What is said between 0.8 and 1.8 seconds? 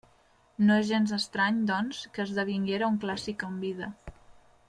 és gens estrany,